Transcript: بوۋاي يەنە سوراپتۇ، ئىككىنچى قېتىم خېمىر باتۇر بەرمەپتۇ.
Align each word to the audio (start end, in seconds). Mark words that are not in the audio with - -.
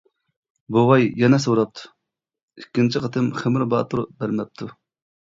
بوۋاي 0.75 1.03
يەنە 1.23 1.37
سوراپتۇ، 1.43 1.83
ئىككىنچى 2.61 3.01
قېتىم 3.03 3.27
خېمىر 3.41 3.65
باتۇر 3.75 4.01
بەرمەپتۇ. 4.23 4.71